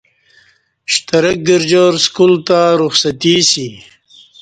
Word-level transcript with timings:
شترک 0.93 1.37
گرجار 1.47 1.93
سکول 2.05 2.33
تہ 2.45 2.59
رخصتی 2.81 3.33
اسی 3.39 3.67